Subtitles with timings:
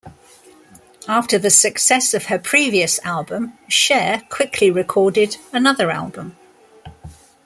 [1.07, 6.35] After the success of her previous album, Cher quickly recorded another album.